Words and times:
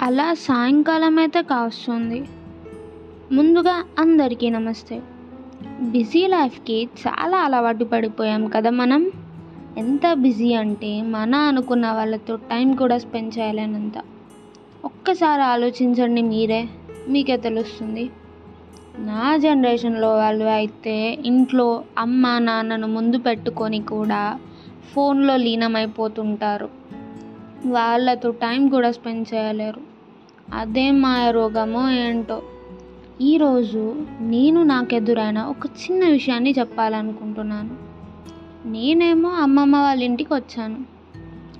అలా 0.00 0.34
సాయంకాలం 0.34 1.18
అయితే 1.18 1.42
కాస్తుంది. 1.42 2.24
ముందుగా 3.32 3.84
అందరికీ 3.98 4.50
నమస్తే. 4.50 5.02
బిజీ 5.80 6.26
లైఫ్కి 6.26 6.88
చాలా 7.08 7.38
అలవాటు 7.38 7.84
పడిపోయాం 7.84 8.46
కదా 8.46 8.70
మనం? 8.70 9.10
ఎంత 9.78 10.12
బిజీ 10.12 10.52
అంటే 10.52 11.02
మన 11.02 11.34
అనుకున్న 11.34 11.92
వాళ్ళతో 11.92 12.36
టైం 12.36 12.72
కూడా 12.72 12.98
స్పెండ్ 12.98 13.38
చేయలేనంత. 13.38 13.92
ఒక్కసారి 14.84 15.42
ఆలోచించండి 15.42 16.22
మీరే 16.22 16.68
మీకే 17.08 17.36
తెలుస్తుంది. 17.36 18.10
నా 18.98 19.36
జనరేషన్లో 19.36 20.16
వాళ్ళు 20.16 20.44
అయితే 20.44 21.18
ఇంట్లో 21.24 21.84
అమ్మ 21.98 22.38
నాన్నను 22.38 22.86
ముందు 22.86 23.18
పెట్టుకొని 23.18 23.82
కూడా 23.82 24.38
ఫోన్లో 24.94 25.36
లీనమైపోతుంటారు. 25.36 26.68
వాళ్ళతో 27.66 28.30
టైం 28.30 28.68
కూడా 28.68 28.90
స్పెండ్ 28.90 29.34
చేయలేరు. 29.34 29.89
అదే 30.54 30.90
మాయ 30.90 31.30
రోగమో 31.30 31.90
ఏంటో. 31.90 32.42
ఈరోజు 33.20 33.94
నేను 34.20 34.62
నాకు 34.62 34.94
ఎదురైన 34.94 35.38
ఒక 35.38 35.66
చిన్న 35.66 36.08
విషయాన్ని 36.08 36.54
చెప్పాలనుకుంటున్నాను. 36.58 37.76
నేనేమో 38.70 39.28
అమ్మమ్మ 39.28 39.76
వాళ్ళ 39.76 40.02
ఇంటికి 40.02 40.34
వచ్చాను. 40.34 40.84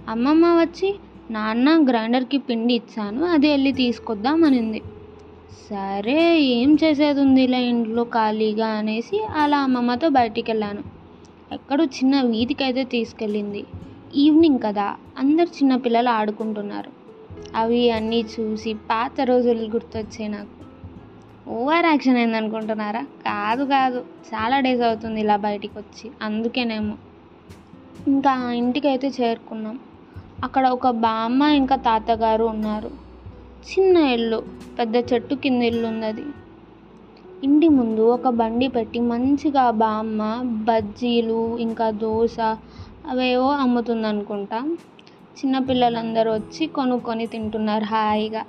అమ్మమ్మ 0.09 0.47
వచ్చి 0.47 0.95
నాన్న 1.31 1.87
గ్రైండర్కి 1.91 2.39
పిండి 2.39 2.75
ఇచ్చాను 2.75 3.25
అది 3.25 3.51
వెళ్ళి 3.51 3.73
తీసుకొద్దామనింది. 3.73 4.83
సరే 5.71 6.41
ఏం 6.41 6.79
చేసేది 6.85 7.21
ఉంది 7.21 7.43
ఇలా 7.43 7.59
ఇంట్లో 7.59 8.05
ఖాళీగా 8.05 8.67
అనేసి 8.67 9.21
అలా 9.35 9.59
అమ్మమ్మతో 9.59 10.09
బయటికి 10.09 10.51
వెళ్ళాను 10.51 10.83
ఎక్కడో 11.53 11.85
చిన్న 11.85 12.23
వీధికి 12.23 12.65
అయితే 12.65 12.85
తీసుకెళ్ళింది. 12.85 13.65
ఈవినింగ్ 14.15 14.61
కదా 14.65 14.97
అందరు 15.19 15.47
చిన్నపిల్లలు 15.47 16.09
ఆడుకుంటున్నారు. 16.09 17.00
అవి 17.55 17.83
అన్నీ 17.91 18.21
చూసి 18.33 18.71
పాత 18.89 19.15
రోజులు 19.31 19.65
గుర్తొచ్చాయి 19.73 20.29
నాకు. 20.31 20.57
ఓవర్ 21.47 21.87
యాక్షన్ 21.87 22.19
అయిందనుకుంటున్నారా? 22.19 23.03
కాదు 23.27 23.65
కాదు. 23.73 24.01
చాలా 24.29 24.57
డేస్ 24.61 24.83
అవుతుంది 24.83 25.21
ఇలా 25.21 25.37
బయటికి 25.45 25.75
వచ్చి 25.79 26.07
అందుకేనేమో. 26.23 26.97
ఇంకా 28.07 28.33
ఇంటికైతే 28.35 28.61
ఇంటికి 28.61 28.89
అయితే 28.91 29.09
చేరుకున్నాం. 29.17 29.77
అక్కడ 30.43 30.65
ఒక 30.77 30.91
బామ్మ 31.03 31.43
ఇంకా 31.59 31.77
తాతగారు 31.87 32.45
ఉన్నారు. 32.47 32.91
చిన్న 33.67 33.97
ఇల్లు 34.15 34.39
పెద్ద 34.79 34.97
చెట్టు 35.11 35.35
కింద 35.43 35.63
ఇల్లు 35.63 35.87
ఉన్నది 35.89 36.25
ఇంటి 37.43 37.69
ముందు 37.71 38.03
ఒక 38.15 38.29
బండి 38.37 38.69
పెట్టి 38.75 38.99
మంచిగా 39.11 39.65
బామ్మ 39.81 40.21
బజ్జీలు 40.67 41.39
ఇంకా 41.67 41.87
దోశ 42.01 42.37
అవేవో 43.07 43.49
అమ్ముతుంది 43.61 44.07
అనుకుంటా 44.07 44.59
చిన్నపిల్లలందరూ 45.41 46.33
వచ్చి 46.33 46.67
కొనుక్కొని 46.67 47.27
తింటున్నారు 47.27 47.85
హాయిగా. 47.85 48.45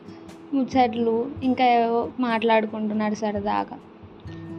ముచ్చట్లు 0.53 1.31
ఇంకా 1.43 1.65
ఏవో 1.65 2.09
మాట్లాడుకుంటున్నారు 2.19 3.15
సరదాగా. 3.15 3.79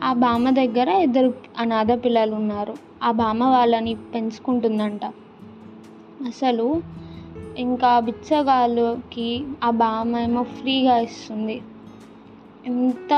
ఆ 0.05 0.13
బామ్మ 0.13 0.51
దగ్గర 0.51 0.89
ఇద్దరు 0.89 1.35
అనాథ 1.59 2.05
పిల్లలు 2.05 2.35
ఉన్నారు 2.35 2.75
ఆ 3.03 3.11
బామ్మ 3.11 3.45
వాళ్ళని 3.45 3.95
పెంచుకుంటుందంట. 3.95 5.05
అసలు 6.27 6.83
ఇంకా 7.57 8.01
బిచ్చగాళ్ళకి 8.01 9.45
ఆ 9.65 9.71
బామ్మ 9.71 10.17
ఏమో 10.17 10.43
ఫ్రీగా 10.43 10.99
ఇస్తుంది. 10.99 11.63
ఎంత 12.67 13.11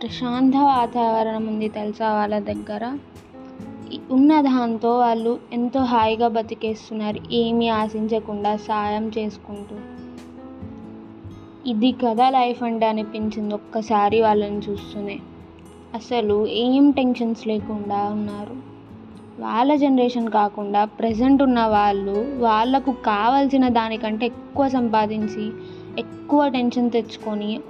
ప్రశాంత 0.00 0.56
వాతావరణం 0.56 1.46
ఉంది 1.46 1.68
తెలుసా 1.68 2.14
వాళ్ళ 2.14 2.38
దగ్గర? 2.38 2.98
ఉన్న 4.10 4.40
దాంతో 4.40 4.98
వాళ్ళు 4.98 5.38
ఎంతో 5.52 5.80
హాయిగా 5.80 6.28
బతికేస్తున్నారు. 6.28 7.20
ఏమీ 7.32 7.68
ఆశించకుండా 7.68 8.56
సాయం 8.56 9.10
చేసుకుంటూ. 9.18 9.76
ఇది 11.70 11.92
కదా 11.92 12.30
లైఫ్ 12.30 12.62
అంటే 12.62 12.86
అనిపించింది 12.86 13.54
ఒక్కసారి 13.54 14.20
వాళ్ళని 14.20 14.58
చూస్తూనే. 14.58 15.18
అసలు 15.94 16.46
ఏం 16.46 16.90
టెన్షన్స్ 16.90 17.46
లేకుండా 17.46 18.08
ఉన్నారు. 18.08 18.74
వాళ్ళ 19.42 19.74
జనరేషన్ 19.74 20.30
కాకుండా 20.30 20.84
ప్రజెంట్ 20.84 21.42
ఉన్న 21.42 21.66
వాళ్ళు 21.66 22.36
వాళ్ళకు 22.38 22.92
కావాల్సిన 22.92 23.68
దానికంటే 23.68 24.26
ఎక్కువ 24.26 24.68
సంపాదించి 24.68 25.50
ఎక్కువ 25.98 26.48
టెన్షన్ 26.48 26.90
తెచ్చుకొని 26.90 27.60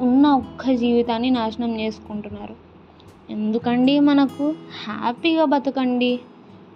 ఉన్న 0.00 0.26
ఒక్క 0.26 0.70
జీవితాన్ని 0.70 1.30
నాశనం 1.30 1.80
చేసుకుంటున్నారు. 1.80 2.69
ఎందుకండి 3.30 4.00
మనకు? 4.00 4.54
హ్యాపీగా 4.86 5.44
బతకండి. 5.44 6.20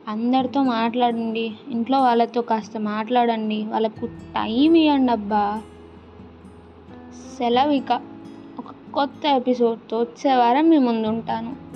అందరితో 0.08 0.62
మాట్లాడండి. 0.62 1.52
ఇంట్లో 1.68 2.02
వాళ్ళతో 2.02 2.40
కాస్త 2.40 2.80
మాట్లాడండి. 2.80 3.64
వాళ్ళకు 3.64 4.06
టైం 4.06 4.74
ఇవ్వండి 4.74 5.12
అబ్బా. 5.12 5.62
సెలవు 7.38 7.70
ఇక. 7.70 8.00
ఒక 8.58 8.92
కొత్త 8.94 9.26
ఎపిసోడ్తో 9.26 10.00
వచ్చే 10.00 10.34
వారం 10.34 10.68
మీ 10.68 10.78
ముందు 10.78 11.08
ఉంటాను 11.08 11.73